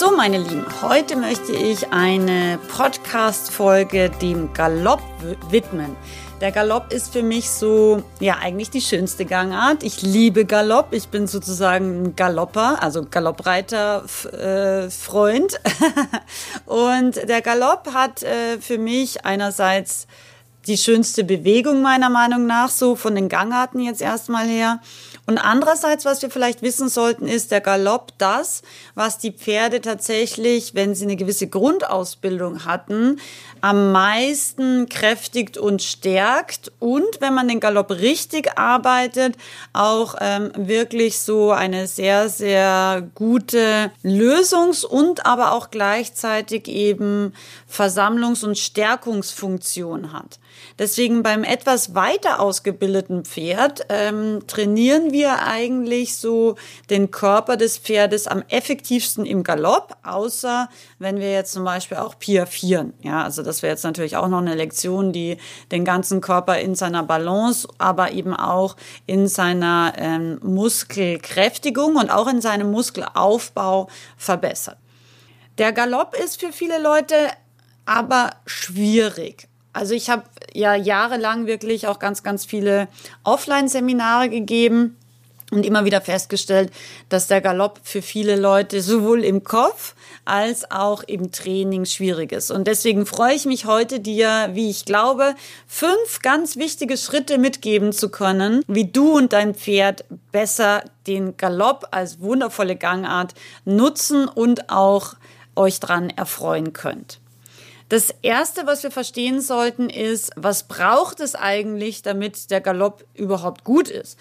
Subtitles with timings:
[0.00, 5.02] So, meine Lieben, heute möchte ich eine Podcast-Folge dem Galopp
[5.50, 5.94] widmen.
[6.40, 9.82] Der Galopp ist für mich so, ja, eigentlich die schönste Gangart.
[9.82, 10.94] Ich liebe Galopp.
[10.94, 15.54] Ich bin sozusagen ein Galopper, also Galoppreiter-Freund.
[15.54, 15.58] Äh,
[16.64, 20.06] Und der Galopp hat äh, für mich einerseits
[20.66, 24.80] die schönste Bewegung meiner Meinung nach, so von den Gangarten jetzt erstmal her.
[25.30, 28.62] Und andererseits, was wir vielleicht wissen sollten, ist der Galopp das,
[28.96, 33.20] was die Pferde tatsächlich, wenn sie eine gewisse Grundausbildung hatten,
[33.60, 39.36] am meisten kräftigt und stärkt und wenn man den Galopp richtig arbeitet,
[39.72, 47.34] auch ähm, wirklich so eine sehr, sehr gute Lösungs- und aber auch gleichzeitig eben
[47.70, 50.40] Versammlungs- und Stärkungsfunktion hat.
[50.78, 56.56] Deswegen beim etwas weiter ausgebildeten Pferd ähm, trainieren wir eigentlich so
[56.88, 60.68] den Körper des Pferdes am effektivsten im Galopp, außer
[60.98, 62.92] wenn wir jetzt zum Beispiel auch piafieren.
[63.02, 65.36] Ja, also das wäre jetzt natürlich auch noch eine Lektion, die
[65.70, 68.76] den ganzen Körper in seiner Balance, aber eben auch
[69.06, 74.76] in seiner ähm, Muskelkräftigung und auch in seinem Muskelaufbau verbessert.
[75.58, 77.14] Der Galopp ist für viele Leute
[77.84, 79.48] aber schwierig.
[79.72, 82.88] Also ich habe ja jahrelang wirklich auch ganz, ganz viele
[83.24, 84.96] Offline-Seminare gegeben
[85.50, 86.70] und immer wieder festgestellt,
[87.08, 89.94] dass der Galopp für viele Leute sowohl im Kopf
[90.24, 92.50] als auch im Training schwierig ist.
[92.50, 95.34] Und deswegen freue ich mich heute, dir, wie ich glaube,
[95.66, 101.88] fünf ganz wichtige Schritte mitgeben zu können, wie du und dein Pferd besser den Galopp
[101.90, 105.14] als wundervolle Gangart nutzen und auch
[105.56, 107.20] euch dran erfreuen könnt.
[107.90, 113.64] Das erste, was wir verstehen sollten, ist, was braucht es eigentlich, damit der Galopp überhaupt
[113.64, 114.16] gut ist?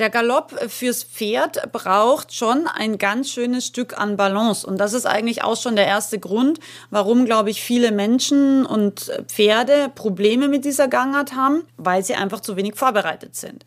[0.00, 4.66] Der Galopp fürs Pferd braucht schon ein ganz schönes Stück an Balance.
[4.66, 9.12] Und das ist eigentlich auch schon der erste Grund, warum, glaube ich, viele Menschen und
[9.26, 13.66] Pferde Probleme mit dieser Gangart haben, weil sie einfach zu wenig vorbereitet sind.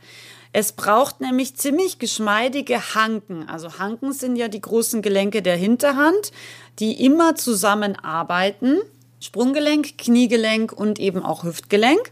[0.54, 3.48] Es braucht nämlich ziemlich geschmeidige Hanken.
[3.48, 6.32] Also Hanken sind ja die großen Gelenke der Hinterhand,
[6.80, 8.82] die immer zusammenarbeiten
[9.20, 12.12] Sprunggelenk, Kniegelenk und eben auch Hüftgelenk.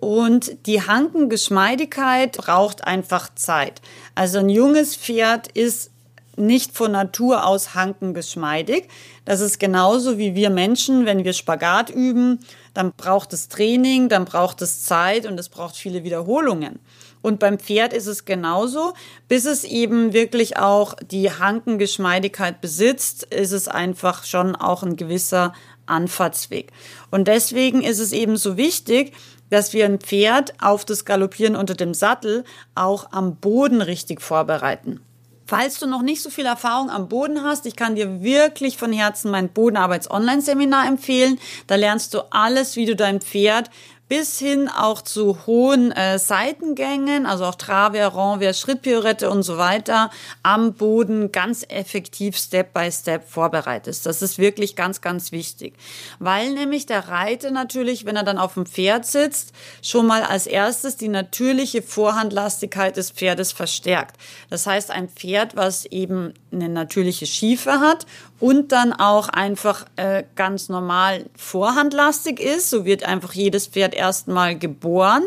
[0.00, 3.80] Und die Hankengeschmeidigkeit braucht einfach Zeit.
[4.14, 5.90] Also ein junges Pferd ist
[6.36, 8.88] nicht von Natur aus hankengeschmeidig.
[9.24, 12.38] Das ist genauso wie wir Menschen, wenn wir Spagat üben,
[12.74, 16.78] dann braucht es Training, dann braucht es Zeit und es braucht viele Wiederholungen.
[17.20, 18.94] Und beim Pferd ist es genauso.
[19.26, 25.52] Bis es eben wirklich auch die Hankengeschmeidigkeit besitzt, ist es einfach schon auch ein gewisser
[25.86, 26.70] Anfahrtsweg.
[27.10, 29.12] Und deswegen ist es eben so wichtig,
[29.50, 32.44] dass wir ein Pferd auf das Galoppieren unter dem Sattel
[32.74, 35.00] auch am Boden richtig vorbereiten.
[35.46, 38.92] Falls du noch nicht so viel Erfahrung am Boden hast, ich kann dir wirklich von
[38.92, 41.38] Herzen mein Bodenarbeits-Online-Seminar empfehlen.
[41.66, 43.70] Da lernst du alles, wie du dein Pferd
[44.08, 50.10] bis hin auch zu hohen äh, Seitengängen, also auch Travers, Renvers, Schrittpirouette und so weiter
[50.42, 54.06] am Boden ganz effektiv Step by Step vorbereitest.
[54.06, 55.74] Das ist wirklich ganz, ganz wichtig,
[56.18, 59.52] weil nämlich der Reiter natürlich, wenn er dann auf dem Pferd sitzt,
[59.82, 64.16] schon mal als erstes die natürliche Vorhandlastigkeit des Pferdes verstärkt.
[64.50, 68.06] Das heißt, ein Pferd, was eben eine natürliche Schiefe hat
[68.40, 74.56] und dann auch einfach äh, ganz normal vorhandlastig ist, so wird einfach jedes Pferd erstmal
[74.56, 75.24] geboren,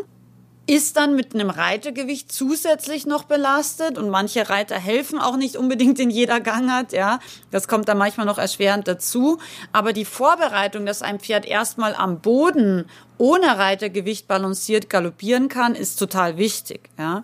[0.67, 5.99] ist dann mit einem Reitergewicht zusätzlich noch belastet und manche Reiter helfen auch nicht unbedingt
[5.99, 7.19] in jeder Gangart, ja.
[7.49, 9.39] Das kommt dann manchmal noch erschwerend dazu.
[9.73, 12.85] Aber die Vorbereitung, dass ein Pferd erstmal am Boden
[13.21, 17.23] ohne Reitergewicht balanciert galoppieren kann, ist total wichtig, ja.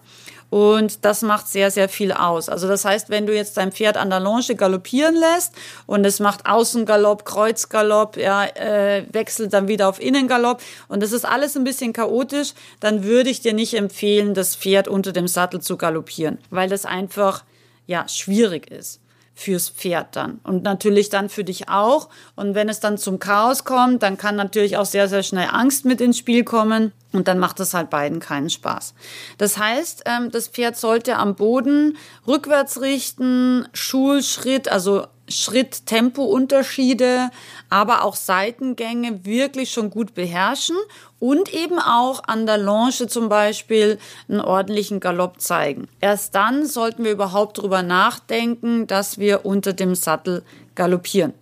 [0.51, 2.47] Und das macht sehr, sehr viel aus.
[2.47, 5.53] Also das heißt, wenn du jetzt dein Pferd an der Longe galoppieren lässt
[5.87, 11.25] und es macht Außengalopp, Kreuzgalopp, ja, äh, wechselt dann wieder auf Innengalopp und das ist
[11.25, 15.61] alles ein bisschen chaotisch, dann würde ich dir nicht empfehlen, das Pferd unter dem Sattel
[15.61, 17.43] zu galoppieren, weil das einfach,
[17.87, 19.01] ja, schwierig ist
[19.37, 22.09] fürs Pferd dann und natürlich dann für dich auch.
[22.35, 25.85] Und wenn es dann zum Chaos kommt, dann kann natürlich auch sehr, sehr schnell Angst
[25.85, 28.95] mit ins Spiel kommen und dann macht es halt beiden keinen Spaß.
[29.37, 37.29] Das heißt, ähm, das Pferd sollte am Boden rückwärts richten, Schulschritt, also Schritt-Tempo-Unterschiede,
[37.69, 40.77] aber auch Seitengänge wirklich schon gut beherrschen
[41.19, 43.97] und eben auch an der Longe zum Beispiel
[44.29, 45.87] einen ordentlichen Galopp zeigen.
[45.99, 50.43] Erst dann sollten wir überhaupt darüber nachdenken, dass wir unter dem Sattel
[50.75, 51.33] galoppieren.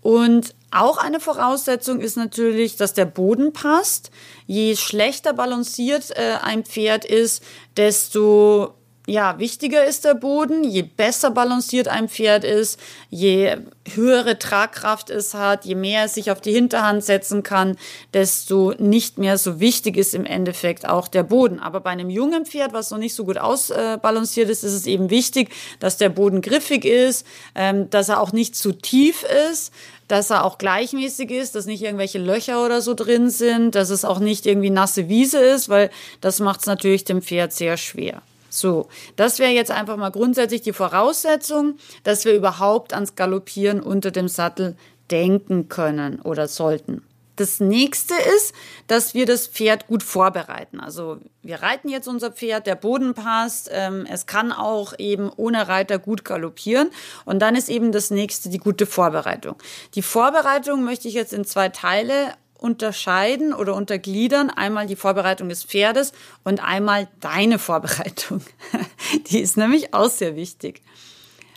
[0.00, 4.10] Und auch eine Voraussetzung ist natürlich, dass der Boden passt.
[4.46, 7.42] Je schlechter balanciert äh, ein Pferd ist,
[7.76, 8.74] desto
[9.08, 10.64] ja, wichtiger ist der Boden.
[10.64, 12.78] Je besser balanciert ein Pferd ist,
[13.08, 13.56] je
[13.94, 17.78] höhere Tragkraft es hat, je mehr es sich auf die Hinterhand setzen kann,
[18.12, 21.58] desto nicht mehr so wichtig ist im Endeffekt auch der Boden.
[21.58, 25.08] Aber bei einem jungen Pferd, was noch nicht so gut ausbalanciert ist, ist es eben
[25.08, 29.72] wichtig, dass der Boden griffig ist, ähm, dass er auch nicht zu tief ist,
[30.06, 34.04] dass er auch gleichmäßig ist, dass nicht irgendwelche Löcher oder so drin sind, dass es
[34.04, 35.88] auch nicht irgendwie nasse Wiese ist, weil
[36.20, 38.20] das macht es natürlich dem Pferd sehr schwer.
[38.50, 44.10] So, das wäre jetzt einfach mal grundsätzlich die Voraussetzung, dass wir überhaupt ans Galoppieren unter
[44.10, 44.76] dem Sattel
[45.10, 47.02] denken können oder sollten.
[47.38, 48.52] Das nächste ist,
[48.88, 50.80] dass wir das Pferd gut vorbereiten.
[50.80, 55.68] Also wir reiten jetzt unser Pferd, der Boden passt, ähm, es kann auch eben ohne
[55.68, 56.90] Reiter gut galoppieren.
[57.24, 59.54] Und dann ist eben das nächste die gute Vorbereitung.
[59.94, 64.50] Die Vorbereitung möchte ich jetzt in zwei Teile unterscheiden oder untergliedern.
[64.50, 66.12] Einmal die Vorbereitung des Pferdes
[66.44, 68.42] und einmal deine Vorbereitung.
[69.28, 70.82] Die ist nämlich auch sehr wichtig.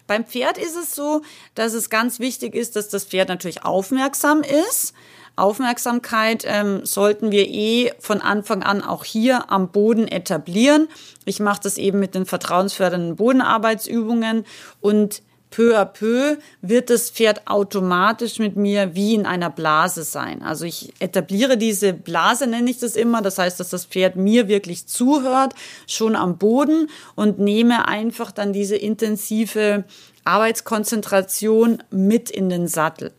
[0.08, 1.22] Beim Pferd ist es so,
[1.56, 4.94] dass es ganz wichtig ist, dass das Pferd natürlich aufmerksam ist.
[5.36, 10.88] Aufmerksamkeit ähm, sollten wir eh von Anfang an auch hier am Boden etablieren.
[11.26, 14.46] Ich mache das eben mit den vertrauensfördernden Bodenarbeitsübungen
[14.82, 20.42] und peu à peu wird das Pferd automatisch mit mir wie in einer Blase sein.
[20.42, 23.22] Also ich etabliere diese Blase, nenne ich das immer.
[23.22, 25.54] Das heißt, dass das Pferd mir wirklich zuhört,
[25.86, 29.84] schon am Boden und nehme einfach dann diese intensive
[30.24, 33.12] Arbeitskonzentration mit in den Sattel.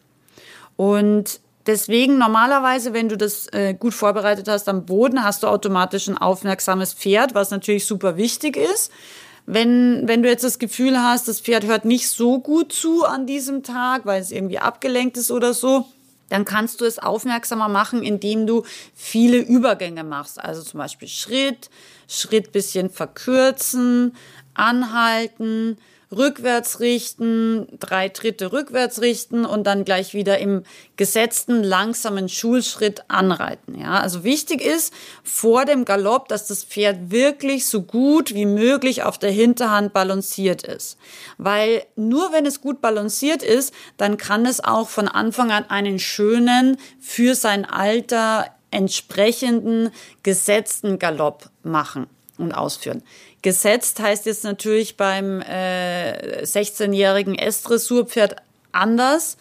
[0.76, 6.08] Und Deswegen normalerweise, wenn du das äh, gut vorbereitet hast am Boden, hast du automatisch
[6.08, 8.90] ein aufmerksames Pferd, was natürlich super wichtig ist.
[9.46, 13.26] Wenn, wenn du jetzt das Gefühl hast, das Pferd hört nicht so gut zu an
[13.26, 15.86] diesem Tag, weil es irgendwie abgelenkt ist oder so,
[16.28, 20.40] dann kannst du es aufmerksamer machen, indem du viele Übergänge machst.
[20.40, 21.68] Also zum Beispiel Schritt,
[22.08, 24.16] Schritt bisschen verkürzen,
[24.54, 25.76] anhalten,
[26.12, 30.62] rückwärts richten, drei Tritte rückwärts richten und dann gleich wieder im
[30.96, 33.78] gesetzten langsamen Schulschritt anreiten.
[33.78, 34.92] Ja, also wichtig ist
[35.22, 40.62] vor dem Galopp, dass das Pferd wirklich so gut wie möglich auf der Hinterhand balanciert
[40.62, 40.98] ist.
[41.38, 45.98] Weil nur wenn es gut balanciert ist, dann kann es auch von Anfang an einen
[45.98, 49.90] schönen, für sein Alter entsprechenden,
[50.22, 52.06] gesetzten Galopp machen
[52.46, 53.02] und ausführen.
[53.42, 58.36] Gesetzt heißt jetzt natürlich beim äh, 16-jährigen S-Dressurpferd
[58.70, 59.36] anders,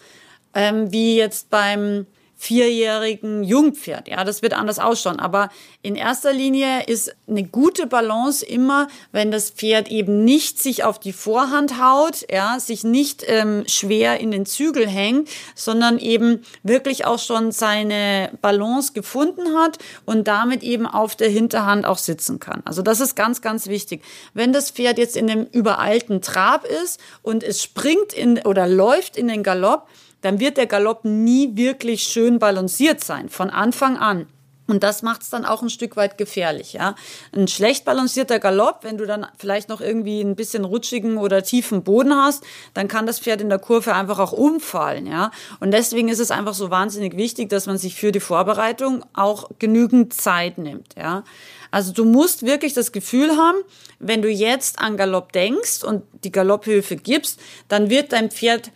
[0.54, 2.06] ähm, wie jetzt beim
[2.42, 4.08] vierjährigen Jungpferd.
[4.08, 5.20] Ja, das wird anders ausschauen.
[5.20, 5.48] Aber
[5.80, 10.98] in erster Linie ist eine gute Balance immer, wenn das Pferd eben nicht sich auf
[10.98, 17.04] die Vorhand haut, ja, sich nicht ähm, schwer in den Zügel hängt, sondern eben wirklich
[17.04, 22.62] auch schon seine Balance gefunden hat und damit eben auf der Hinterhand auch sitzen kann.
[22.64, 24.02] Also das ist ganz, ganz wichtig.
[24.34, 29.16] Wenn das Pferd jetzt in dem überalten Trab ist und es springt in oder läuft
[29.16, 29.86] in den Galopp,
[30.22, 34.26] dann wird der Galopp nie wirklich schön balanciert sein, von Anfang an.
[34.68, 36.94] Und das macht es dann auch ein Stück weit gefährlich, ja.
[37.34, 41.82] Ein schlecht balancierter Galopp, wenn du dann vielleicht noch irgendwie ein bisschen rutschigen oder tiefen
[41.82, 45.32] Boden hast, dann kann das Pferd in der Kurve einfach auch umfallen, ja.
[45.58, 49.50] Und deswegen ist es einfach so wahnsinnig wichtig, dass man sich für die Vorbereitung auch
[49.58, 51.24] genügend Zeit nimmt, ja.
[51.72, 53.58] Also du musst wirklich das Gefühl haben,
[53.98, 58.70] wenn du jetzt an Galopp denkst und die Galopphilfe gibst, dann wird dein Pferd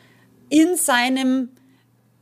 [0.48, 1.50] in seinem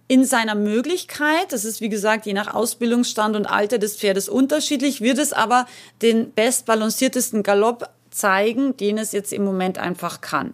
[0.07, 5.01] in seiner Möglichkeit, das ist wie gesagt je nach Ausbildungsstand und Alter des Pferdes unterschiedlich,
[5.01, 5.67] wird es aber
[6.03, 10.53] den bestbalanciertesten Galopp zeigen, den es jetzt im Moment einfach kann.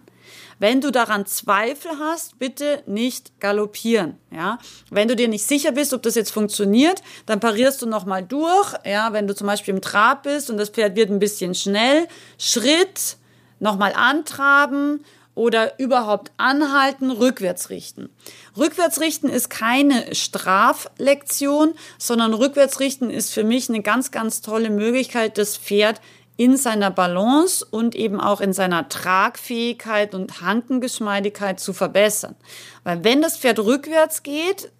[0.57, 4.59] Wenn du daran Zweifel hast, bitte nicht galoppieren, ja?
[4.91, 8.73] Wenn du dir nicht sicher bist, ob das jetzt funktioniert, dann parierst du nochmal durch,
[8.85, 9.11] ja?
[9.11, 13.17] Wenn du zum Beispiel im Trab bist und das Pferd wird ein bisschen schnell, Schritt,
[13.59, 15.03] nochmal antraben
[15.35, 18.09] oder überhaupt anhalten, rückwärts richten.
[18.57, 24.69] Rückwärts richten ist keine Straflektion, sondern rückwärts richten ist für mich eine ganz, ganz tolle
[24.69, 26.01] Möglichkeit, das Pferd
[26.37, 32.35] in seiner Balance und eben auch in seiner Tragfähigkeit und Hankengeschmeidigkeit zu verbessern.
[32.83, 34.71] Weil wenn das Pferd rückwärts geht,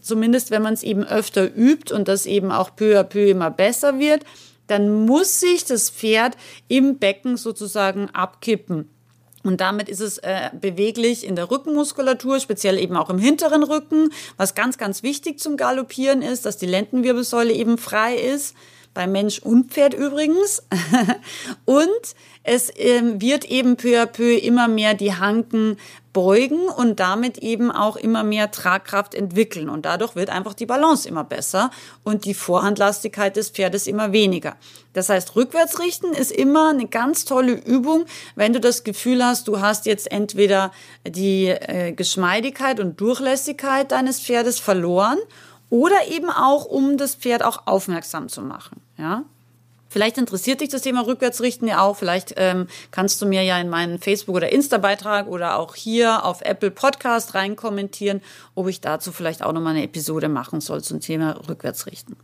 [0.00, 3.50] zumindest wenn man es eben öfter übt und das eben auch peu à peu immer
[3.50, 4.24] besser wird,
[4.68, 6.36] dann muss sich das Pferd
[6.68, 8.88] im Becken sozusagen abkippen.
[9.48, 14.12] Und damit ist es äh, beweglich in der Rückenmuskulatur, speziell eben auch im hinteren Rücken.
[14.36, 18.54] Was ganz, ganz wichtig zum Galoppieren ist, dass die Lendenwirbelsäule eben frei ist.
[18.98, 20.64] Bei Mensch und Pferd übrigens.
[21.66, 21.88] und
[22.42, 25.76] es ähm, wird eben peu à peu immer mehr die Hanken
[26.12, 29.68] beugen und damit eben auch immer mehr Tragkraft entwickeln.
[29.68, 31.70] Und dadurch wird einfach die Balance immer besser
[32.02, 34.56] und die Vorhandlastigkeit des Pferdes immer weniger.
[34.94, 39.46] Das heißt, rückwärts richten ist immer eine ganz tolle Übung, wenn du das Gefühl hast,
[39.46, 40.72] du hast jetzt entweder
[41.06, 45.18] die äh, Geschmeidigkeit und Durchlässigkeit deines Pferdes verloren
[45.70, 48.80] oder eben auch, um das Pferd auch aufmerksam zu machen.
[48.96, 49.24] Ja?
[49.90, 51.96] Vielleicht interessiert dich das Thema Rückwärtsrichten ja auch.
[51.96, 56.42] Vielleicht ähm, kannst du mir ja in meinen Facebook- oder Insta-Beitrag oder auch hier auf
[56.42, 58.20] Apple Podcast rein kommentieren,
[58.54, 62.16] ob ich dazu vielleicht auch nochmal eine Episode machen soll zum Thema Rückwärtsrichten.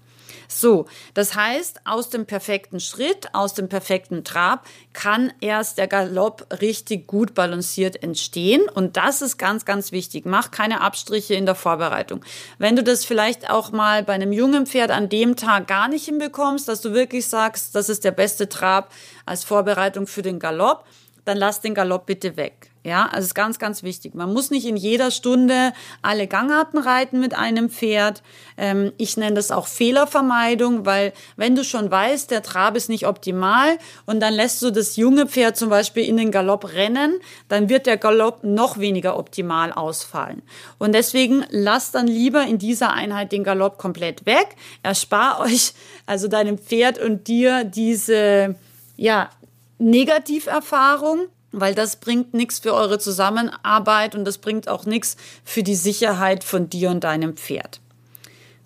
[0.49, 6.47] So, das heißt, aus dem perfekten Schritt, aus dem perfekten Trab kann erst der Galopp
[6.61, 8.63] richtig gut balanciert entstehen.
[8.69, 10.27] Und das ist ganz, ganz wichtig.
[10.27, 12.25] Mach keine Abstriche in der Vorbereitung.
[12.59, 16.05] Wenn du das vielleicht auch mal bei einem jungen Pferd an dem Tag gar nicht
[16.05, 18.93] hinbekommst, dass du wirklich sagst, das ist der beste Trab
[19.27, 20.85] als Vorbereitung für den Galopp,
[21.25, 22.74] dann lass den Galopp bitte weg.
[22.85, 24.15] Ja, also ist ganz, ganz wichtig.
[24.15, 25.73] Man muss nicht in jeder Stunde
[26.03, 28.23] alle Gangarten reiten mit einem Pferd.
[28.59, 33.07] Ähm, ich nenne das auch Fehlervermeidung, weil wenn du schon weißt, der Trab ist nicht
[33.07, 37.15] optimal und dann lässt du das junge Pferd zum Beispiel in den Galopp rennen,
[37.49, 40.43] dann wird der Galopp noch weniger optimal ausfallen.
[40.77, 44.57] Und deswegen lasst dann lieber in dieser Einheit den Galopp komplett weg.
[44.83, 45.73] Erspar euch,
[46.05, 48.57] also deinem Pferd und dir diese,
[48.99, 49.31] ja,
[49.79, 51.29] Negativerfahrung
[51.61, 56.45] weil das bringt nichts für eure Zusammenarbeit und das bringt auch nichts für die Sicherheit
[56.45, 57.81] von dir und deinem Pferd.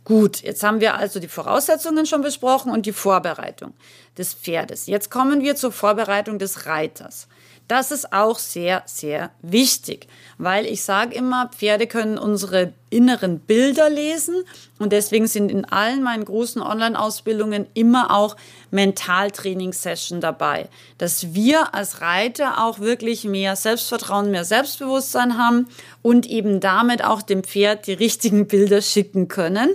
[0.04, 3.74] Gut, jetzt haben wir also die Voraussetzungen schon besprochen und die Vorbereitung
[4.16, 4.86] des Pferdes.
[4.86, 7.28] Jetzt kommen wir zur Vorbereitung des Reiters.
[7.68, 10.08] Das ist auch sehr, sehr wichtig,
[10.38, 14.36] weil ich sage immer, Pferde können unsere inneren Bilder lesen
[14.78, 18.36] und deswegen sind in allen meinen großen Online-Ausbildungen immer auch
[18.70, 25.68] Mentaltraining-Session dabei, dass wir als Reiter auch wirklich mehr Selbstvertrauen, mehr Selbstbewusstsein haben
[26.00, 29.74] und eben damit auch dem Pferd die richtigen Bilder schicken können,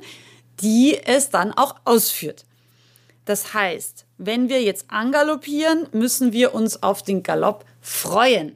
[0.61, 2.43] die es dann auch ausführt.
[3.25, 8.55] Das heißt, wenn wir jetzt angaloppieren, müssen wir uns auf den Galopp freuen.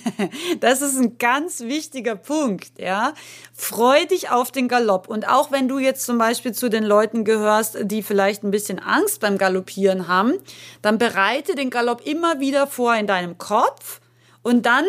[0.60, 3.14] das ist ein ganz wichtiger Punkt, ja.
[3.52, 5.08] Freu dich auf den Galopp.
[5.08, 8.78] Und auch wenn du jetzt zum Beispiel zu den Leuten gehörst, die vielleicht ein bisschen
[8.78, 10.34] Angst beim Galoppieren haben,
[10.82, 14.00] dann bereite den Galopp immer wieder vor in deinem Kopf
[14.42, 14.84] und dann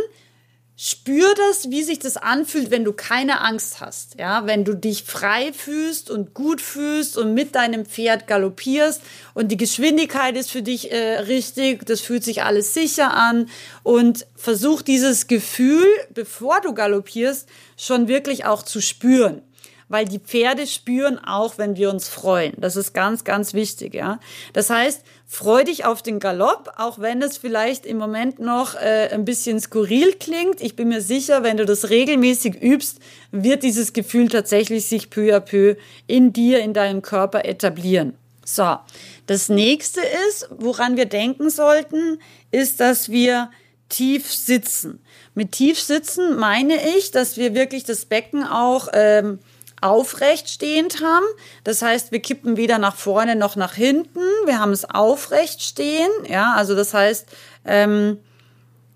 [0.83, 4.15] Spür das, wie sich das anfühlt, wenn du keine Angst hast.
[4.19, 8.99] Ja, wenn du dich frei fühlst und gut fühlst und mit deinem Pferd galoppierst
[9.35, 13.47] und die Geschwindigkeit ist für dich äh, richtig, das fühlt sich alles sicher an
[13.83, 15.85] und versuch dieses Gefühl,
[16.15, 17.47] bevor du galoppierst,
[17.77, 19.43] schon wirklich auch zu spüren
[19.91, 22.53] weil die Pferde spüren auch, wenn wir uns freuen.
[22.57, 24.19] Das ist ganz, ganz wichtig, ja.
[24.53, 29.09] Das heißt, freu dich auf den Galopp, auch wenn es vielleicht im Moment noch äh,
[29.11, 30.61] ein bisschen skurril klingt.
[30.61, 32.99] Ich bin mir sicher, wenn du das regelmäßig übst,
[33.31, 35.75] wird dieses Gefühl tatsächlich sich peu à peu
[36.07, 38.13] in dir, in deinem Körper etablieren.
[38.45, 38.77] So,
[39.27, 42.19] das nächste ist, woran wir denken sollten,
[42.51, 43.51] ist, dass wir
[43.91, 45.01] tief sitzen.
[45.35, 49.39] Mit tief sitzen meine ich, dass wir wirklich das Becken auch ähm,
[49.81, 51.25] aufrecht stehend haben.
[51.63, 54.21] Das heißt, wir kippen weder nach vorne noch nach hinten.
[54.45, 56.09] Wir haben es aufrecht stehen.
[56.27, 57.27] Ja, also das heißt,
[57.65, 58.19] ähm,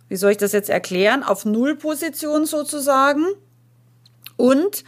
[0.08, 1.24] wie soll ich das jetzt erklären?
[1.24, 3.26] Auf Nullposition sozusagen.
[4.38, 4.84] Und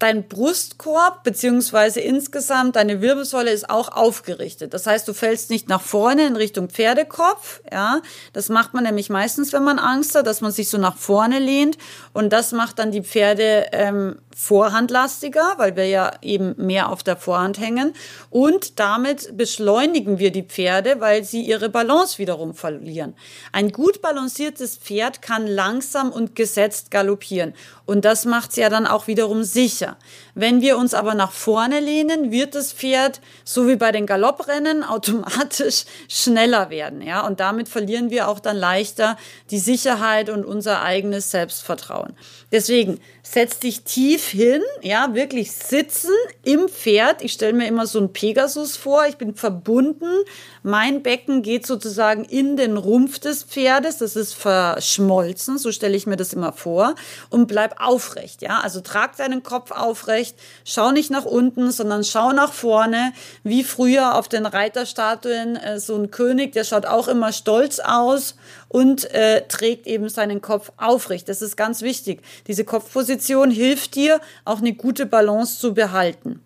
[0.00, 4.72] dein Brustkorb beziehungsweise insgesamt deine Wirbelsäule ist auch aufgerichtet.
[4.72, 7.60] Das heißt, du fällst nicht nach vorne in Richtung Pferdekopf.
[7.70, 8.00] Ja,
[8.32, 11.38] das macht man nämlich meistens, wenn man Angst hat, dass man sich so nach vorne
[11.38, 11.76] lehnt
[12.14, 17.18] und das macht dann die Pferde ähm, vorhandlastiger, weil wir ja eben mehr auf der
[17.18, 17.92] Vorhand hängen.
[18.30, 23.14] Und damit beschleunigen wir die Pferde, weil sie ihre Balance wiederum verlieren.
[23.52, 27.52] Ein gut balanciertes Pferd kann langsam und gesetzt galoppieren.
[27.84, 29.98] Und das macht es ja dann auch wiederum sicher.
[30.34, 34.82] Wenn wir uns aber nach vorne lehnen, wird das Pferd, so wie bei den Galopprennen,
[34.88, 37.02] automatisch schneller werden.
[37.02, 37.26] Ja?
[37.26, 39.18] Und damit verlieren wir auch dann leichter
[39.50, 42.14] die Sicherheit und unser eigenes Selbstvertrauen.
[42.52, 43.00] Deswegen
[43.32, 46.10] setz dich tief hin, ja, wirklich sitzen
[46.42, 47.22] im Pferd.
[47.22, 49.06] Ich stelle mir immer so einen Pegasus vor.
[49.06, 50.24] Ich bin verbunden.
[50.64, 53.98] Mein Becken geht sozusagen in den Rumpf des Pferdes.
[53.98, 55.58] Das ist verschmolzen.
[55.58, 56.96] So stelle ich mir das immer vor.
[57.28, 58.60] Und bleib aufrecht, ja.
[58.60, 60.36] Also trag deinen Kopf aufrecht.
[60.64, 63.12] Schau nicht nach unten, sondern schau nach vorne.
[63.44, 68.34] Wie früher auf den Reiterstatuen äh, so ein König, der schaut auch immer stolz aus
[68.70, 71.28] und äh, trägt eben seinen Kopf aufrecht.
[71.28, 72.22] Das ist ganz wichtig.
[72.46, 76.40] Diese Kopfposition hilft dir, auch eine gute Balance zu behalten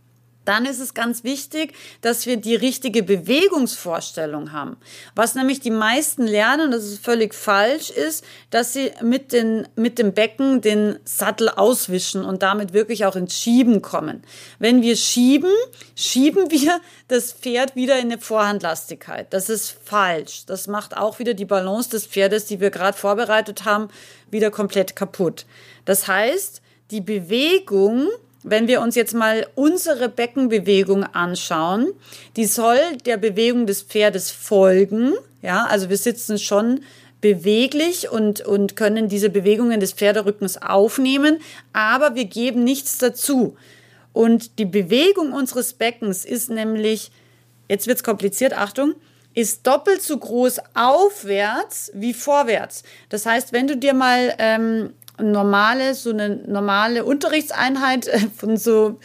[0.45, 4.77] dann ist es ganz wichtig, dass wir die richtige Bewegungsvorstellung haben.
[5.15, 9.99] Was nämlich die meisten lernen, das ist völlig falsch, ist, dass sie mit, den, mit
[9.99, 14.23] dem Becken den Sattel auswischen und damit wirklich auch ins Schieben kommen.
[14.59, 15.53] Wenn wir schieben,
[15.95, 19.33] schieben wir das Pferd wieder in eine Vorhandlastigkeit.
[19.33, 20.47] Das ist falsch.
[20.47, 23.89] Das macht auch wieder die Balance des Pferdes, die wir gerade vorbereitet haben,
[24.31, 25.47] wieder komplett kaputt.
[25.85, 26.61] Das heißt,
[26.91, 28.09] die Bewegung
[28.45, 31.93] wenn wir uns jetzt mal unsere Beckenbewegung anschauen,
[32.37, 35.15] die soll der Bewegung des Pferdes folgen.
[35.41, 36.81] Ja, also wir sitzen schon
[37.23, 41.39] beweglich und, und können diese Bewegungen des Pferderückens aufnehmen,
[41.73, 43.57] aber wir geben nichts dazu.
[44.13, 47.11] Und die Bewegung unseres Beckens ist nämlich,
[47.71, 48.95] jetzt wird's kompliziert, Achtung,
[49.33, 52.83] ist doppelt so groß aufwärts wie vorwärts.
[53.09, 58.99] Das heißt, wenn du dir mal ähm, normale, so eine normale Unterrichtseinheit äh, von so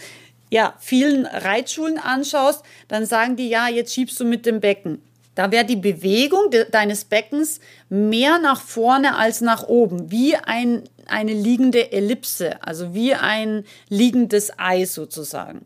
[0.49, 5.01] ja, vielen Reitschulen anschaust, dann sagen die, ja, jetzt schiebst du mit dem Becken.
[5.35, 10.83] Da wäre die Bewegung de deines Beckens mehr nach vorne als nach oben, wie ein,
[11.05, 15.65] eine liegende Ellipse, also wie ein liegendes Ei sozusagen.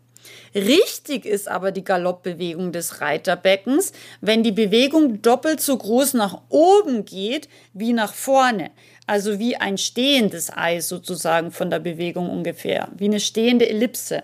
[0.56, 7.06] Richtig ist aber die Galoppbewegung des Reiterbeckens, wenn die Bewegung doppelt so groß nach oben
[7.06, 8.72] geht wie nach vorne.
[9.06, 14.24] Also wie ein stehendes Ei sozusagen von der Bewegung ungefähr, wie eine stehende Ellipse.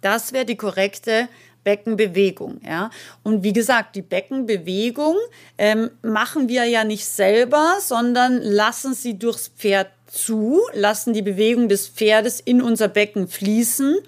[0.00, 1.28] Das wäre die korrekte
[1.64, 2.60] Beckenbewegung.
[2.66, 2.90] Ja?
[3.22, 5.16] Und wie gesagt, die Beckenbewegung
[5.58, 11.68] ähm, machen wir ja nicht selber, sondern lassen sie durchs Pferd zu, lassen die Bewegung
[11.68, 13.98] des Pferdes in unser Becken fließen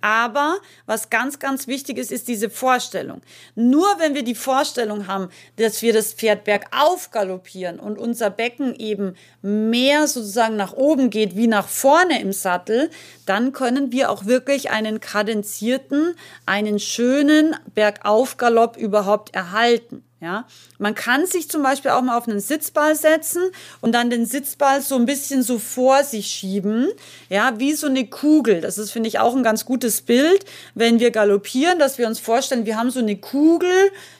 [0.00, 3.22] aber was ganz, ganz wichtig ist, ist diese Vorstellung.
[3.54, 8.74] Nur wenn wir die Vorstellung haben, dass wir das Pferd bergauf galoppieren und unser Becken
[8.74, 12.90] eben mehr sozusagen nach oben geht wie nach vorne im Sattel,
[13.26, 16.14] dann können wir auch wirklich einen kadenzierten,
[16.46, 20.04] einen schönen Bergaufgalopp überhaupt erhalten.
[20.22, 20.44] Ja,
[20.78, 23.42] man kann sich zum Beispiel auch mal auf einen Sitzball setzen
[23.80, 26.88] und dann den Sitzball so ein bisschen so vor sich schieben,
[27.30, 28.60] ja, wie so eine Kugel.
[28.60, 32.20] Das ist, finde ich, auch ein ganz gutes Bild, wenn wir galoppieren, dass wir uns
[32.20, 33.72] vorstellen, wir haben so eine Kugel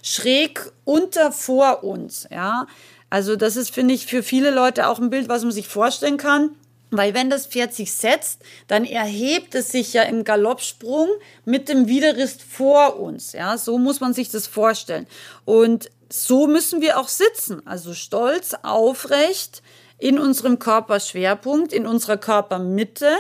[0.03, 2.67] schräg unter vor uns, ja.
[3.11, 6.17] Also das ist, finde ich, für viele Leute auch ein Bild, was man sich vorstellen
[6.17, 6.57] kann.
[6.91, 11.09] Weil wenn das Pferd sich setzt, dann erhebt es sich ja im Galoppsprung
[11.45, 13.33] mit dem Widerrist vor uns.
[13.33, 15.07] Ja, so muss man sich das vorstellen.
[15.45, 17.65] Und so müssen wir auch sitzen.
[17.67, 19.63] Also stolz, aufrecht
[19.99, 23.17] in unserem Körperschwerpunkt, in unserer Körpermitte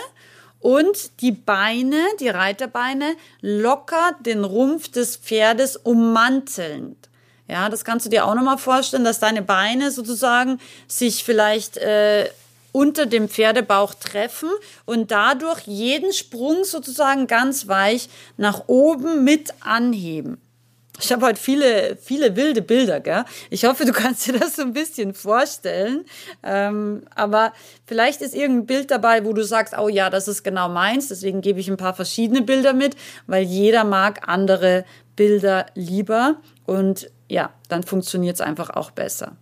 [0.58, 6.96] und die Beine, die Reiterbeine locker den Rumpf des Pferdes ummantelnd.
[7.48, 12.30] Ja, das kannst du dir auch nochmal vorstellen, dass deine Beine sozusagen sich vielleicht äh,
[12.72, 14.50] unter dem Pferdebauch treffen
[14.84, 20.38] und dadurch jeden Sprung sozusagen ganz weich nach oben mit anheben.
[21.02, 23.24] Ich habe heute viele, viele wilde Bilder, gell?
[23.48, 26.04] Ich hoffe, du kannst dir das so ein bisschen vorstellen.
[26.42, 27.52] Ähm, aber
[27.86, 31.08] vielleicht ist irgendein Bild dabei, wo du sagst, oh ja, das ist genau meins.
[31.08, 34.84] Deswegen gebe ich ein paar verschiedene Bilder mit, weil jeder mag andere
[35.16, 36.36] Bilder lieber.
[36.66, 39.36] Und ja, dann funktioniert es einfach auch besser.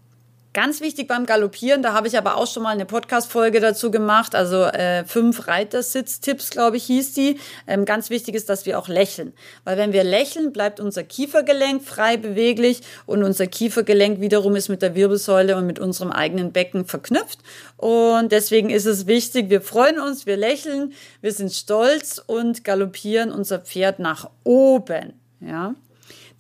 [0.55, 4.35] Ganz wichtig beim Galoppieren, da habe ich aber auch schon mal eine Podcast-Folge dazu gemacht,
[4.35, 7.39] also äh, fünf Reitersitztipps, glaube ich, hieß die.
[7.67, 9.35] Ähm, ganz wichtig ist, dass wir auch lächeln.
[9.65, 14.81] Weil wenn wir lächeln, bleibt unser Kiefergelenk frei beweglich und unser Kiefergelenk wiederum ist mit
[14.81, 17.41] der Wirbelsäule und mit unserem eigenen Becken verknüpft.
[17.77, 23.33] Und deswegen ist es wichtig, wir freuen uns, wir lächeln, wir sind stolz und galoppieren
[23.33, 25.13] unser Pferd nach oben.
[25.41, 25.75] Ja.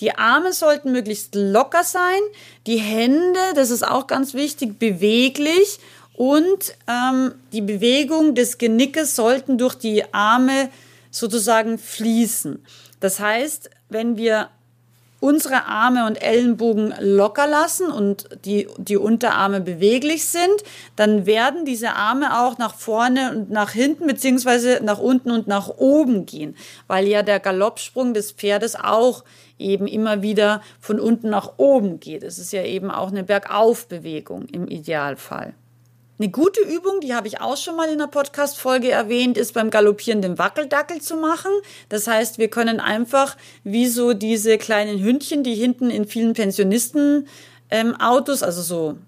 [0.01, 2.21] Die Arme sollten möglichst locker sein,
[2.67, 5.79] die Hände, das ist auch ganz wichtig, beweglich
[6.15, 10.71] und ähm, die Bewegung des Genickes sollten durch die Arme
[11.11, 12.65] sozusagen fließen.
[13.01, 14.49] Das heißt, wenn wir
[15.21, 20.63] unsere Arme und Ellenbogen locker lassen und die, die Unterarme beweglich sind,
[20.95, 25.69] dann werden diese Arme auch nach vorne und nach hinten beziehungsweise nach unten und nach
[25.69, 26.57] oben gehen,
[26.87, 29.25] weil ja der Galoppsprung des Pferdes auch
[29.59, 32.23] eben immer wieder von unten nach oben geht.
[32.23, 35.55] Es ist ja eben auch eine Bergaufbewegung im Idealfall.
[36.21, 39.71] Eine gute Übung, die habe ich auch schon mal in einer Podcast-Folge erwähnt, ist beim
[39.71, 41.53] Galoppieren den Wackeldackel zu machen.
[41.89, 47.29] Das heißt, wir können einfach wie so diese kleinen Hündchen, die hinten in vielen Pensionisten
[47.71, 48.99] ähm, Autos, also so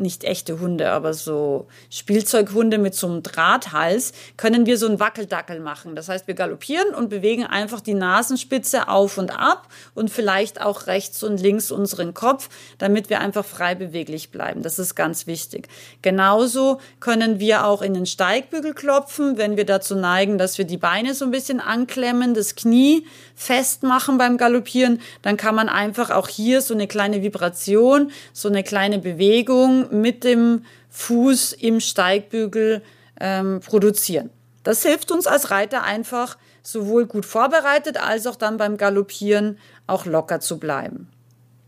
[0.00, 5.60] nicht echte Hunde, aber so Spielzeughunde mit so einem Drahthals, können wir so einen Wackeldackel
[5.60, 5.96] machen.
[5.96, 10.86] Das heißt, wir galoppieren und bewegen einfach die Nasenspitze auf und ab und vielleicht auch
[10.86, 14.62] rechts und links unseren Kopf, damit wir einfach frei beweglich bleiben.
[14.62, 15.68] Das ist ganz wichtig.
[16.02, 20.76] Genauso können wir auch in den Steigbügel klopfen, wenn wir dazu neigen, dass wir die
[20.76, 26.28] Beine so ein bisschen anklemmen, das Knie festmachen beim Galoppieren, dann kann man einfach auch
[26.28, 32.82] hier so eine kleine Vibration, so eine kleine Bewegung mit dem Fuß im Steigbügel
[33.20, 34.30] ähm, produzieren.
[34.62, 40.04] Das hilft uns als Reiter einfach sowohl gut vorbereitet als auch dann beim Galoppieren auch
[40.04, 41.08] locker zu bleiben.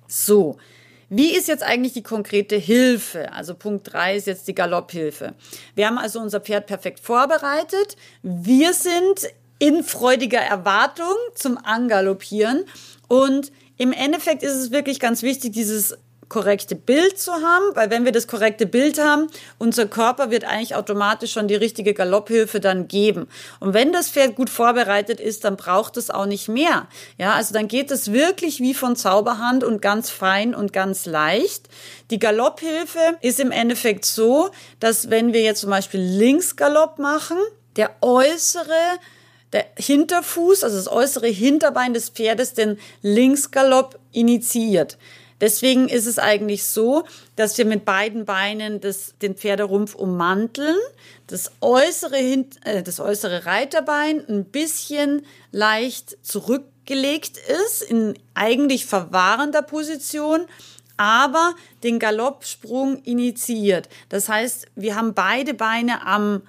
[0.07, 0.59] So,
[1.09, 3.33] wie ist jetzt eigentlich die konkrete Hilfe?
[3.33, 5.35] Also Punkt drei ist jetzt die Galopphilfe.
[5.75, 7.97] Wir haben also unser Pferd perfekt vorbereitet.
[8.23, 12.65] Wir sind in freudiger Erwartung zum Angaloppieren
[13.09, 15.97] und im Endeffekt ist es wirklich ganz wichtig, dieses
[16.31, 19.27] korrekte Bild zu haben, weil wenn wir das korrekte Bild haben,
[19.59, 23.29] unser Körper wird eigentlich automatisch schon die richtige Galopphilfe dann geben.
[23.59, 26.87] Und wenn das Pferd gut vorbereitet ist, dann braucht es auch nicht mehr.
[27.19, 31.69] Ja, also dann geht es wirklich wie von Zauberhand und ganz fein und ganz leicht.
[32.11, 37.39] Die Galopphilfe ist im Endeffekt so, dass wenn wir jetzt zum Beispiel Linksgalopp machen,
[37.77, 38.99] der äußere
[39.53, 44.97] der Hinterfuß, also das äußere Hinterbein des Pferdes, den Linksgalopp initiiert.
[45.41, 47.05] Deswegen ist es eigentlich so,
[47.37, 50.77] dass wir mit beiden Beinen das, den Pferderumpf ummanteln,
[51.27, 52.17] das äußere,
[52.65, 60.47] äh, das äußere Reiterbein ein bisschen leicht zurückgelegt ist, in eigentlich verwahrender Position,
[60.97, 63.89] aber den Galoppsprung initiiert.
[64.11, 66.43] Das heißt, wir haben beide Beine am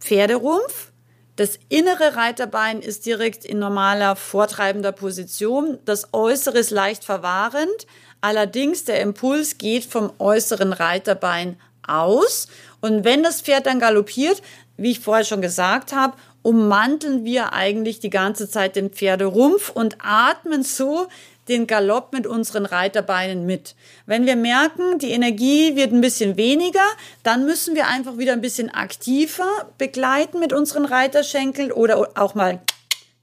[0.00, 0.91] Pferderumpf.
[1.36, 5.78] Das innere Reiterbein ist direkt in normaler vortreibender Position.
[5.84, 7.86] Das äußere ist leicht verwahrend,
[8.22, 12.46] Allerdings der Impuls geht vom äußeren Reiterbein aus.
[12.80, 14.42] Und wenn das Pferd dann galoppiert,
[14.76, 19.96] wie ich vorher schon gesagt habe, ummanteln wir eigentlich die ganze Zeit den Pferderumpf und
[20.00, 21.08] atmen so
[21.48, 23.74] den Galopp mit unseren Reiterbeinen mit.
[24.06, 26.84] Wenn wir merken, die Energie wird ein bisschen weniger,
[27.22, 32.60] dann müssen wir einfach wieder ein bisschen aktiver begleiten mit unseren Reiterschenkeln oder auch mal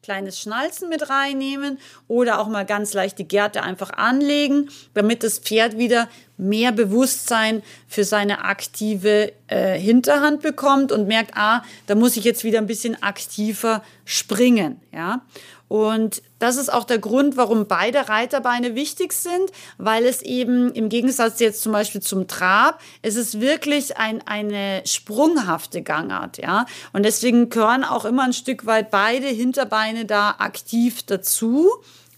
[0.10, 1.78] kleines Schnalzen mit reinnehmen
[2.08, 7.62] oder auch mal ganz leicht die Gerte einfach anlegen, damit das Pferd wieder mehr Bewusstsein
[7.88, 12.66] für seine aktive äh, Hinterhand bekommt und merkt, ah, da muss ich jetzt wieder ein
[12.66, 15.22] bisschen aktiver springen, ja.
[15.70, 20.90] Und das ist auch der Grund, warum beide Reiterbeine wichtig sind, weil es eben im
[20.90, 26.66] Gegensatz jetzt zum Beispiel zum Trab, es ist wirklich ein, eine sprunghafte Gangart, ja.
[26.92, 31.70] Und deswegen gehören auch immer ein Stück weit beide Hinterbeine da aktiv dazu.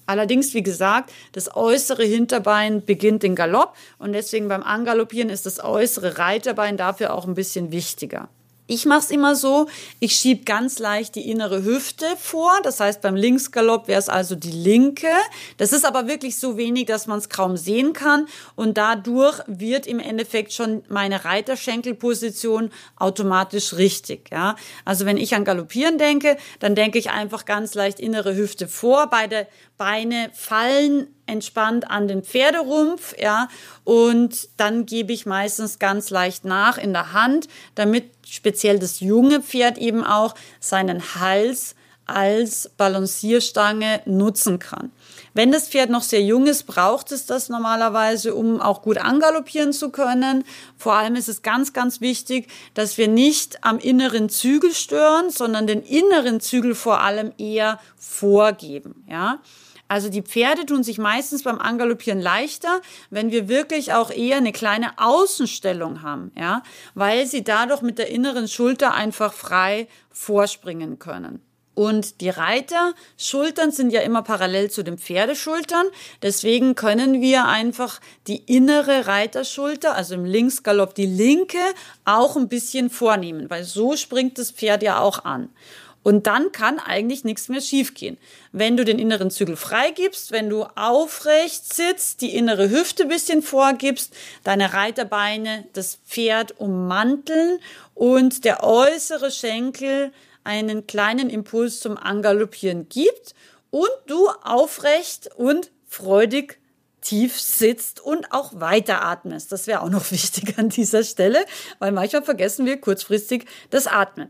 [0.05, 5.61] Allerdings, wie gesagt, das äußere Hinterbein beginnt den Galopp und deswegen beim Angaloppieren ist das
[5.61, 8.29] äußere Reiterbein dafür auch ein bisschen wichtiger.
[8.67, 9.67] Ich mache es immer so,
[9.99, 12.51] ich schiebe ganz leicht die innere Hüfte vor.
[12.63, 15.11] Das heißt, beim Linksgalopp wäre es also die linke.
[15.57, 18.27] Das ist aber wirklich so wenig, dass man es kaum sehen kann.
[18.55, 24.29] Und dadurch wird im Endeffekt schon meine Reiterschenkelposition automatisch richtig.
[24.31, 24.55] Ja?
[24.85, 29.07] Also wenn ich an Galoppieren denke, dann denke ich einfach ganz leicht innere Hüfte vor.
[29.07, 29.47] Beide
[29.81, 33.47] Beine fallen entspannt an den Pferderumpf, ja,
[33.83, 39.41] und dann gebe ich meistens ganz leicht nach in der Hand, damit speziell das junge
[39.41, 41.73] Pferd eben auch seinen Hals
[42.05, 44.91] als Balancierstange nutzen kann.
[45.33, 49.73] Wenn das Pferd noch sehr jung ist, braucht es das normalerweise, um auch gut angaloppieren
[49.73, 50.43] zu können.
[50.77, 55.65] Vor allem ist es ganz, ganz wichtig, dass wir nicht am inneren Zügel stören, sondern
[55.65, 59.39] den inneren Zügel vor allem eher vorgeben, ja.
[59.91, 64.53] Also die Pferde tun sich meistens beim Angaloppieren leichter, wenn wir wirklich auch eher eine
[64.53, 71.41] kleine Außenstellung haben, ja, weil sie dadurch mit der inneren Schulter einfach frei vorspringen können.
[71.73, 75.87] Und die Reiterschultern sind ja immer parallel zu den Pferdeschultern.
[76.21, 81.57] Deswegen können wir einfach die innere Reiterschulter, also im Linksgalopp die linke,
[82.05, 85.49] auch ein bisschen vornehmen, weil so springt das Pferd ja auch an.
[86.03, 88.17] Und dann kann eigentlich nichts mehr schiefgehen.
[88.51, 94.13] Wenn du den inneren Zügel freigibst, wenn du aufrecht sitzt, die innere Hüfte bisschen vorgibst,
[94.43, 97.59] deine Reiterbeine das Pferd ummanteln
[97.93, 100.11] und der äußere Schenkel
[100.43, 103.35] einen kleinen Impuls zum Angaloppieren gibt
[103.69, 106.59] und du aufrecht und freudig
[107.01, 109.51] tief sitzt und auch weiteratmest.
[109.51, 111.45] Das wäre auch noch wichtig an dieser Stelle,
[111.79, 114.29] weil manchmal vergessen wir kurzfristig das Atmen.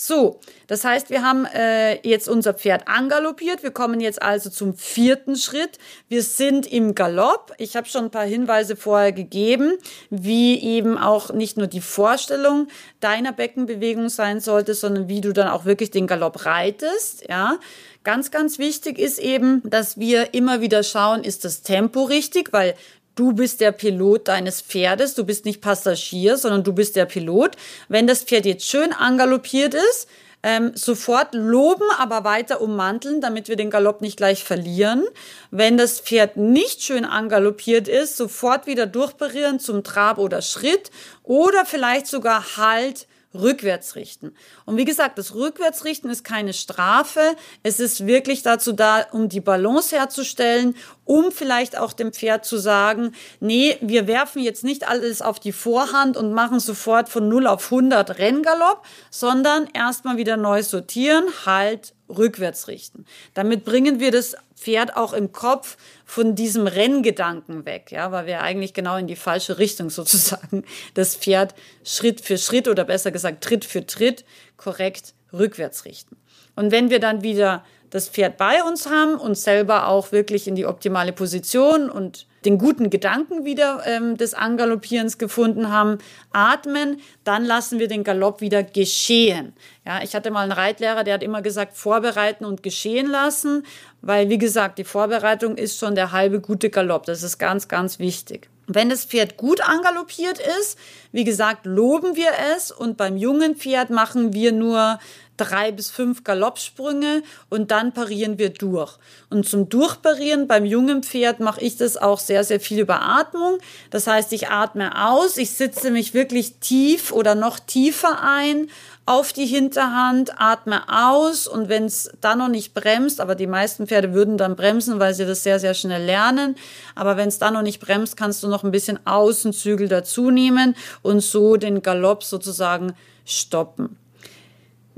[0.00, 3.64] So, das heißt, wir haben äh, jetzt unser Pferd angaloppiert.
[3.64, 5.78] Wir kommen jetzt also zum vierten Schritt.
[6.06, 7.52] Wir sind im Galopp.
[7.58, 9.72] Ich habe schon ein paar Hinweise vorher gegeben,
[10.08, 12.68] wie eben auch nicht nur die Vorstellung
[13.00, 17.24] deiner Beckenbewegung sein sollte, sondern wie du dann auch wirklich den Galopp reitest.
[17.28, 17.58] Ja,
[18.04, 22.76] ganz, ganz wichtig ist eben, dass wir immer wieder schauen, ist das Tempo richtig, weil
[23.18, 27.56] Du bist der Pilot deines Pferdes, du bist nicht Passagier, sondern du bist der Pilot.
[27.88, 30.06] Wenn das Pferd jetzt schön angaloppiert ist,
[30.44, 35.04] ähm, sofort loben, aber weiter ummanteln, damit wir den Galopp nicht gleich verlieren.
[35.50, 40.92] Wenn das Pferd nicht schön angaloppiert ist, sofort wieder durchparieren zum Trab oder Schritt
[41.24, 44.34] oder vielleicht sogar Halt rückwärts richten.
[44.64, 47.36] Und wie gesagt, das Rückwärtsrichten ist keine Strafe.
[47.62, 52.56] Es ist wirklich dazu da, um die Balance herzustellen, um vielleicht auch dem Pferd zu
[52.56, 57.46] sagen, nee, wir werfen jetzt nicht alles auf die Vorhand und machen sofort von 0
[57.46, 63.04] auf 100 Renngalopp, sondern erstmal wieder neu sortieren, halt, rückwärts richten.
[63.34, 68.42] Damit bringen wir das Pferd auch im Kopf von diesem Renngedanken weg, ja, weil wir
[68.42, 73.44] eigentlich genau in die falsche Richtung sozusagen das Pferd Schritt für Schritt oder besser gesagt
[73.44, 74.24] Tritt für Tritt
[74.56, 76.16] korrekt rückwärts richten.
[76.56, 80.54] Und wenn wir dann wieder das Pferd bei uns haben und selber auch wirklich in
[80.54, 85.98] die optimale Position und den guten Gedanken wieder ähm, des Angaloppierens gefunden haben,
[86.32, 89.54] atmen, dann lassen wir den Galopp wieder geschehen.
[89.84, 93.64] Ja, ich hatte mal einen Reitlehrer, der hat immer gesagt, vorbereiten und geschehen lassen,
[94.02, 97.06] weil wie gesagt, die Vorbereitung ist schon der halbe gute Galopp.
[97.06, 98.48] Das ist ganz, ganz wichtig.
[98.70, 100.78] Wenn das Pferd gut angaloppiert ist,
[101.10, 104.98] wie gesagt, loben wir es und beim jungen Pferd machen wir nur
[105.38, 108.98] drei bis fünf Galoppsprünge und dann parieren wir durch.
[109.30, 113.58] Und zum Durchparieren beim jungen Pferd mache ich das auch sehr, sehr viel über Atmung.
[113.90, 118.68] Das heißt, ich atme aus, ich sitze mich wirklich tief oder noch tiefer ein
[119.08, 123.86] auf die Hinterhand, atme aus und wenn es dann noch nicht bremst, aber die meisten
[123.86, 126.56] Pferde würden dann bremsen, weil sie das sehr, sehr schnell lernen,
[126.94, 130.76] aber wenn es dann noch nicht bremst, kannst du noch ein bisschen Außenzügel dazu nehmen
[131.00, 132.92] und so den Galopp sozusagen
[133.24, 133.96] stoppen.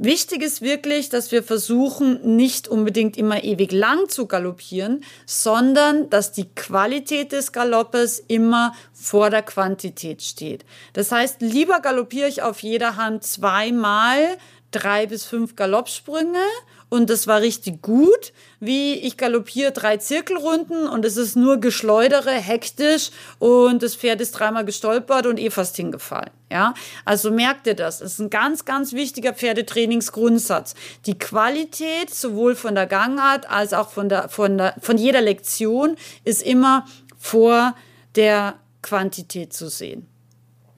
[0.03, 6.33] Wichtig ist wirklich, dass wir versuchen, nicht unbedingt immer ewig lang zu galoppieren, sondern dass
[6.33, 10.65] die Qualität des Galoppes immer vor der Quantität steht.
[10.95, 14.39] Das heißt, lieber galoppiere ich auf jeder Hand zweimal
[14.71, 16.45] drei bis fünf Galoppsprünge
[16.89, 22.33] und das war richtig gut, wie ich galoppiere drei Zirkelrunden und es ist nur Geschleudere,
[22.33, 26.31] hektisch und das Pferd ist dreimal gestolpert und eh fast hingefallen.
[26.51, 28.01] Ja, also merkt ihr das.
[28.01, 30.75] Das ist ein ganz, ganz wichtiger Pferdetrainingsgrundsatz.
[31.07, 35.97] Die Qualität sowohl von der Gangart als auch von der, von der, von jeder Lektion
[36.25, 37.77] ist immer vor
[38.17, 40.09] der Quantität zu sehen.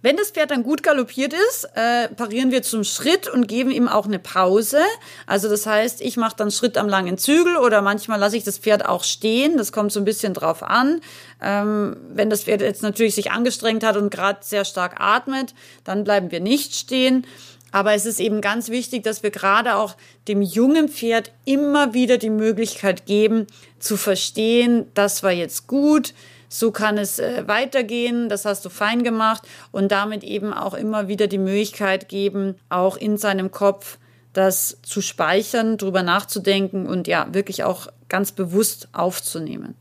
[0.02, 3.86] Wenn das Pferd dann gut galoppiert ist, äh, parieren wir zum Schritt und geben ihm
[3.86, 4.80] auch eine Pause.
[5.26, 8.58] Also das heißt, ich mache dann Schritt am langen Zügel oder manchmal lasse ich das
[8.58, 9.56] Pferd auch stehen.
[9.56, 11.00] Das kommt so ein bisschen drauf an.
[11.40, 16.02] Ähm, wenn das Pferd jetzt natürlich sich angestrengt hat und gerade sehr stark atmet, dann
[16.02, 17.24] bleiben wir nicht stehen.
[17.70, 19.96] Aber es ist eben ganz wichtig, dass wir gerade auch
[20.28, 23.46] dem jungen Pferd immer wieder die Möglichkeit geben,
[23.78, 26.12] zu verstehen, das war jetzt gut,
[26.52, 31.08] so kann es äh, weitergehen, das hast du fein gemacht und damit eben auch immer
[31.08, 33.98] wieder die Möglichkeit geben, auch in seinem Kopf
[34.34, 39.74] das zu speichern, drüber nachzudenken und ja, wirklich auch ganz bewusst aufzunehmen.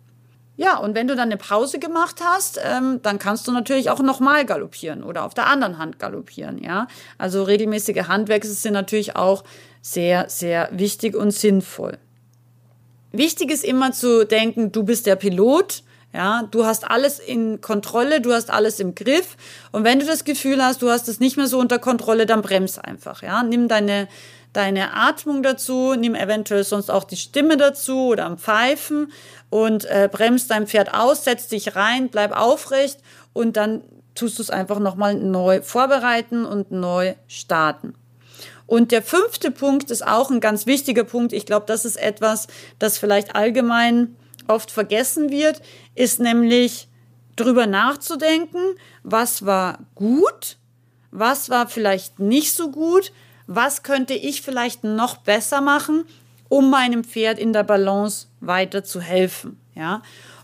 [0.58, 4.00] Ja, und wenn du dann eine Pause gemacht hast, ähm, dann kannst du natürlich auch
[4.00, 6.88] nochmal galoppieren oder auf der anderen Hand galoppieren, ja.
[7.18, 9.44] Also regelmäßige Handwechsel sind natürlich auch
[9.82, 11.98] sehr, sehr wichtig und sinnvoll.
[13.12, 18.20] Wichtig ist immer zu denken, du bist der Pilot ja, du hast alles in Kontrolle,
[18.20, 19.38] du hast alles im Griff.
[19.72, 22.42] Und wenn du das Gefühl hast, du hast es nicht mehr so unter Kontrolle, dann
[22.42, 23.24] bremst einfach.
[23.24, 24.10] Ja, nimm deine,
[24.52, 29.12] deine Atmung dazu, nimm eventuell sonst auch die Stimme dazu oder am Pfeifen
[29.50, 33.00] und äh, bremst dein Pferd aus, setz dich rein, bleib aufrecht
[33.32, 33.82] und dann
[34.14, 37.96] tust du es einfach nochmal neu vorbereiten und neu starten.
[38.68, 41.34] Und der fünfte Punkt ist auch ein ganz wichtiger Punkt.
[41.34, 42.48] Ich glaube, das ist etwas,
[42.80, 44.16] das vielleicht allgemein
[44.52, 45.62] oft vergessen wird,
[45.96, 46.88] ist nämlich
[47.36, 50.58] drüber nachzudenken, was war gut,
[51.12, 53.12] was war vielleicht nicht so gut,
[53.48, 56.06] was könnte ich vielleicht noch besser machen,
[56.50, 60.02] um meinem Pferd in der Balance weiter zu helfen, ja?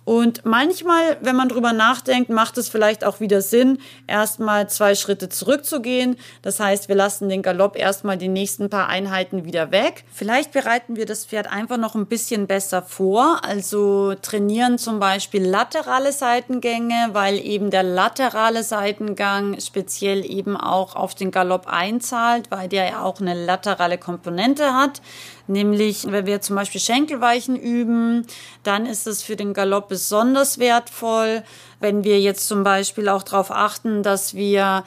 [0.08, 5.28] Und manchmal, wenn man drüber nachdenkt, macht es vielleicht auch wieder Sinn, erstmal zwei Schritte
[5.28, 6.16] zurückzugehen.
[6.42, 10.06] Das heißt, wir lassen den Galopp erstmal die nächsten paar Einheiten wieder weg.
[10.14, 13.42] Vielleicht bereiten wir das Pferd einfach noch ein bisschen besser vor.
[13.44, 21.16] Also trainieren zum Beispiel laterale Seitengänge, weil eben der laterale Seitengang speziell eben auch auf
[21.16, 25.02] den Galopp einzahlt, weil der ja auch eine laterale Komponente hat.
[25.48, 28.28] Nämlich, wenn wir zum Beispiel Schenkelweichen üben,
[28.64, 31.44] dann ist es für den Galopp besonders wertvoll.
[31.80, 34.84] Wenn wir jetzt zum Beispiel auch darauf achten, dass wir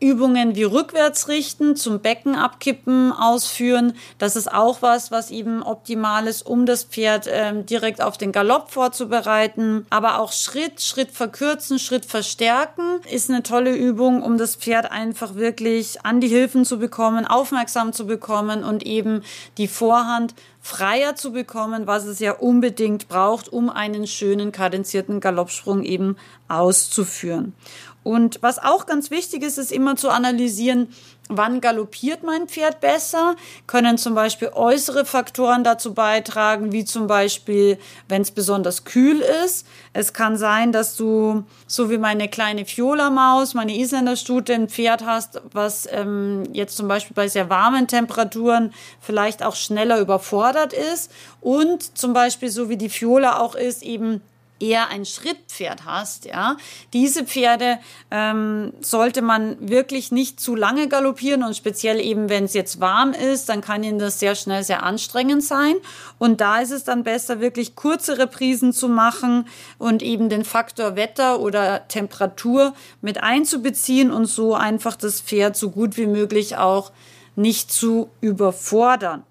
[0.00, 3.92] Übungen wie rückwärts richten, zum Becken abkippen ausführen.
[4.18, 8.32] Das ist auch was, was eben optimal ist, um das Pferd ähm, direkt auf den
[8.32, 9.86] Galopp vorzubereiten.
[9.90, 15.34] Aber auch Schritt, Schritt verkürzen, Schritt verstärken ist eine tolle Übung, um das Pferd einfach
[15.34, 19.22] wirklich an die Hilfen zu bekommen, aufmerksam zu bekommen und eben
[19.58, 25.82] die Vorhand freier zu bekommen, was es ja unbedingt braucht, um einen schönen kadenzierten Galoppsprung
[25.82, 26.16] eben
[26.48, 27.54] auszuführen.
[28.02, 30.88] Und was auch ganz wichtig ist, ist immer zu analysieren,
[31.30, 33.36] wann galoppiert mein Pferd besser?
[33.66, 39.66] Können zum Beispiel äußere Faktoren dazu beitragen, wie zum Beispiel, wenn es besonders kühl ist.
[39.92, 45.40] Es kann sein, dass du, so wie meine kleine Fiola-Maus, meine Isländerstute, ein Pferd hast,
[45.52, 51.12] was ähm, jetzt zum Beispiel bei sehr warmen Temperaturen vielleicht auch schneller überfordert ist.
[51.40, 54.20] Und zum Beispiel, so wie die Fiola auch ist, eben
[54.60, 56.56] eher ein Schrittpferd hast, ja,
[56.92, 57.78] diese Pferde
[58.10, 63.12] ähm, sollte man wirklich nicht zu lange galoppieren und speziell eben, wenn es jetzt warm
[63.12, 65.74] ist, dann kann ihnen das sehr schnell sehr anstrengend sein.
[66.18, 70.96] Und da ist es dann besser, wirklich kurze Reprisen zu machen und eben den Faktor
[70.96, 76.92] Wetter oder Temperatur mit einzubeziehen und so einfach das Pferd so gut wie möglich auch
[77.36, 79.24] nicht zu überfordern.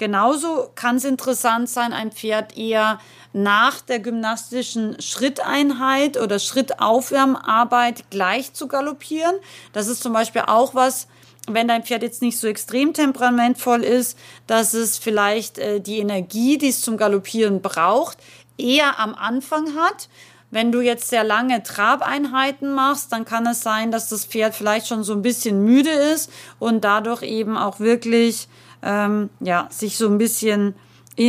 [0.00, 2.98] Genauso kann es interessant sein, ein Pferd eher
[3.34, 9.34] nach der gymnastischen Schritteinheit oder Schrittaufwärmarbeit gleich zu galoppieren.
[9.74, 11.06] Das ist zum Beispiel auch was,
[11.50, 16.56] wenn dein Pferd jetzt nicht so extrem temperamentvoll ist, dass es vielleicht äh, die Energie,
[16.56, 18.16] die es zum Galoppieren braucht,
[18.56, 20.08] eher am Anfang hat.
[20.50, 24.86] Wenn du jetzt sehr lange Trabeinheiten machst, dann kann es sein, dass das Pferd vielleicht
[24.86, 28.48] schon so ein bisschen müde ist und dadurch eben auch wirklich
[28.82, 30.74] ähm, ja, sich so ein bisschen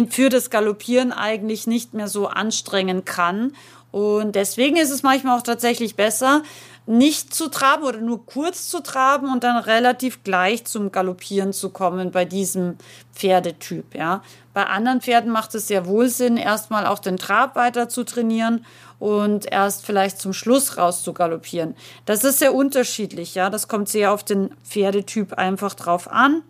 [0.09, 3.53] für das Galoppieren eigentlich nicht mehr so anstrengen kann.
[3.91, 6.43] Und deswegen ist es manchmal auch tatsächlich besser,
[6.87, 11.69] nicht zu traben oder nur kurz zu traben und dann relativ gleich zum Galoppieren zu
[11.69, 12.77] kommen bei diesem
[13.13, 14.23] Pferdetyp, ja.
[14.53, 18.65] Bei anderen Pferden macht es sehr wohl Sinn, erstmal auch den Trab weiter zu trainieren
[18.99, 21.75] und erst vielleicht zum Schluss raus zu galoppieren.
[22.05, 23.49] Das ist sehr unterschiedlich, ja.
[23.49, 26.43] Das kommt sehr auf den Pferdetyp einfach drauf an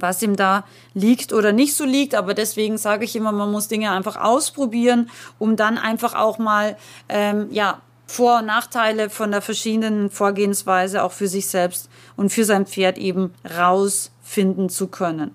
[0.00, 2.14] was ihm da liegt oder nicht so liegt.
[2.14, 6.76] Aber deswegen sage ich immer, man muss Dinge einfach ausprobieren, um dann einfach auch mal
[7.08, 12.44] ähm, ja Vor- und Nachteile von der verschiedenen Vorgehensweise auch für sich selbst und für
[12.44, 15.34] sein Pferd eben rausfinden zu können.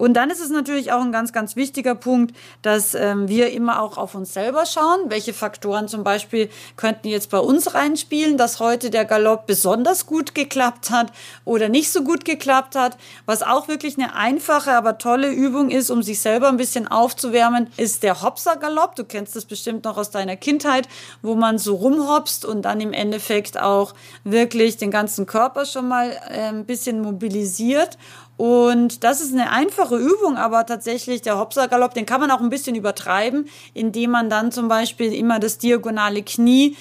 [0.00, 3.82] Und dann ist es natürlich auch ein ganz, ganz wichtiger Punkt, dass ähm, wir immer
[3.82, 4.98] auch auf uns selber schauen.
[5.08, 10.34] Welche Faktoren zum Beispiel könnten jetzt bei uns reinspielen, dass heute der Galopp besonders gut
[10.34, 11.12] geklappt hat
[11.44, 12.96] oder nicht so gut geklappt hat.
[13.26, 17.66] Was auch wirklich eine einfache, aber tolle Übung ist, um sich selber ein bisschen aufzuwärmen,
[17.76, 18.96] ist der Hopser-Galopp.
[18.96, 20.88] Du kennst das bestimmt noch aus deiner Kindheit,
[21.20, 23.92] wo man so rumhopst und dann im Endeffekt auch
[24.24, 27.98] wirklich den ganzen Körper schon mal äh, ein bisschen mobilisiert
[28.40, 32.48] und das ist eine einfache Übung, aber tatsächlich der Hopser-Galopp, den kann man auch ein
[32.48, 36.74] bisschen übertreiben, indem man dann zum Beispiel immer das diagonale Knie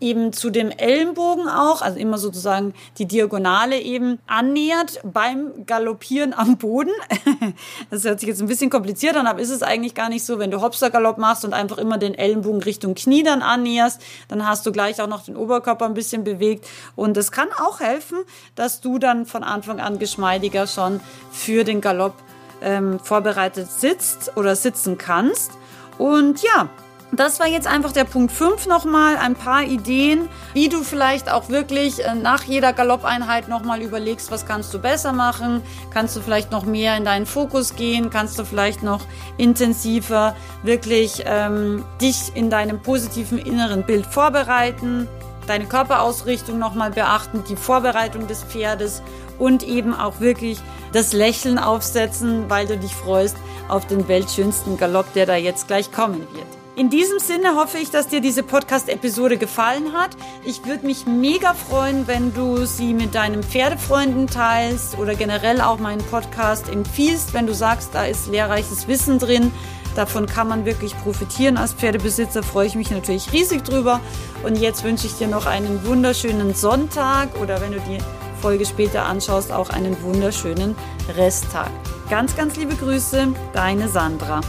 [0.00, 6.56] eben zu dem Ellenbogen auch, also immer sozusagen die Diagonale eben annähert beim Galoppieren am
[6.56, 6.92] Boden.
[7.90, 10.38] Das hört sich jetzt ein bisschen kompliziert an, aber ist es eigentlich gar nicht so.
[10.38, 14.66] Wenn du Hopster-Galopp machst und einfach immer den Ellenbogen Richtung Knie dann annäherst, dann hast
[14.66, 16.66] du gleich auch noch den Oberkörper ein bisschen bewegt.
[16.96, 18.18] Und das kann auch helfen,
[18.54, 22.14] dass du dann von Anfang an geschmeidiger schon für den Galopp
[22.62, 25.52] ähm, vorbereitet sitzt oder sitzen kannst.
[25.98, 26.68] Und ja,
[27.12, 31.48] das war jetzt einfach der Punkt 5 nochmal, ein paar Ideen, wie du vielleicht auch
[31.48, 36.52] wirklich äh, nach jeder Galoppeinheit nochmal überlegst, was kannst du besser machen, kannst du vielleicht
[36.52, 39.00] noch mehr in deinen Fokus gehen, kannst du vielleicht noch
[39.38, 45.08] intensiver wirklich ähm, dich in deinem positiven inneren Bild vorbereiten,
[45.46, 49.02] deine Körperausrichtung nochmal beachten, die Vorbereitung des Pferdes
[49.38, 50.58] und eben auch wirklich
[50.92, 53.36] das Lächeln aufsetzen, weil du dich freust
[53.68, 56.57] auf den weltschönsten Galopp, der da jetzt gleich kommen wird.
[56.78, 60.10] In diesem Sinne hoffe ich, dass dir diese Podcast-Episode gefallen hat.
[60.44, 65.78] Ich würde mich mega freuen, wenn du sie mit deinen Pferdefreunden teilst oder generell auch
[65.78, 69.52] meinen Podcast empfiehlst, wenn du sagst, da ist lehrreiches Wissen drin
[69.98, 71.56] Davon kann man wirklich profitieren.
[71.56, 74.00] Als Pferdebesitzer freue ich mich natürlich riesig drüber.
[74.44, 77.98] Und jetzt wünsche ich dir noch einen wunderschönen Sonntag oder wenn du die
[78.40, 80.76] Folge später anschaust, auch einen wunderschönen
[81.16, 81.70] Resttag.
[82.08, 84.40] Ganz, ganz liebe Grüße, deine Sandra.